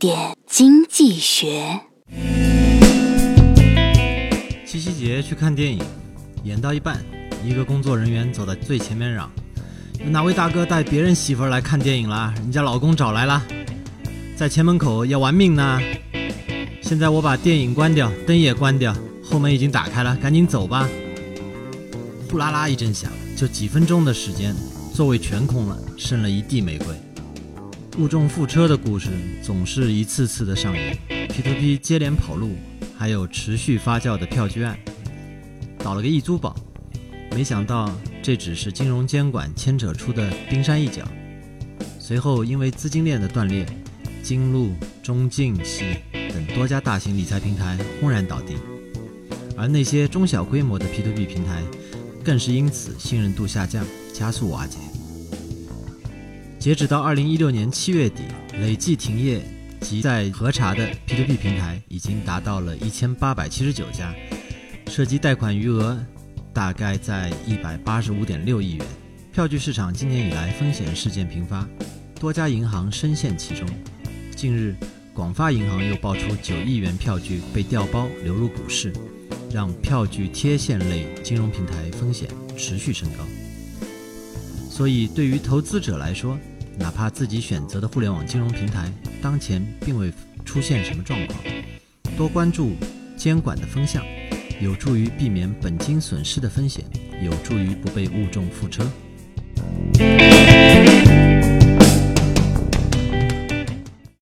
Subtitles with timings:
[0.00, 1.78] 点经济学。
[4.64, 5.78] 七夕节去看电影，
[6.42, 7.04] 演到一半，
[7.44, 9.30] 一个工作人员走到最前面嚷
[10.02, 12.32] ：“有哪位大哥带别人媳妇来看电影啦？
[12.38, 13.42] 人家老公找来啦，
[14.34, 15.78] 在前门口要玩命呢。
[16.80, 20.88] 现在我把电影关掉，灯也关掉，后门已经打开了，赶紧走吧。”
[22.30, 24.56] 呼啦啦一阵响，就几分钟的时间，
[24.94, 26.86] 座位全空了，剩了一地玫瑰。
[27.98, 29.10] 误中副车的故事
[29.42, 32.54] 总是一次次的上演，P2P 接连跑路，
[32.96, 34.78] 还有持续发酵的票据案，
[35.78, 36.54] 倒了个易租宝。
[37.32, 37.90] 没想到
[38.22, 41.06] 这只是金融监管牵扯出的冰山一角。
[41.98, 43.66] 随后因为资金链的断裂，
[44.22, 44.72] 金鹿、
[45.02, 48.54] 中晋系等多家大型理财平台轰然倒地，
[49.56, 51.62] 而那些中小规模的 P2P 平台。
[52.22, 54.76] 更是因此信任度下降，加速瓦解。
[56.60, 58.22] 截止到二零一六年七月底，
[58.60, 59.40] 累计停业
[59.80, 64.14] 及在核查的 P2P 平台已经达到了一千八百七十九家，
[64.86, 65.98] 涉及贷款余额
[66.52, 68.84] 大概在一百八十五点六亿元。
[69.32, 71.66] 票据市场今年以来风险事件频发，
[72.20, 73.66] 多家银行深陷其中。
[74.36, 74.76] 近日，
[75.14, 78.92] 广发银行又爆出九亿元票据被调包流入股市。
[79.50, 83.24] 让票据贴现类金融平台风险持续升高，
[84.70, 86.38] 所以对于投资者来说，
[86.80, 90.10] 哪怕自己选择的互联网金融平台当前并未
[90.46, 91.38] 出现什么状况，
[92.16, 92.72] 多关注
[93.18, 94.02] 监管的风向，
[94.62, 96.82] 有助于避免本金损失的风险，
[97.22, 98.90] 有助于不被误中覆车。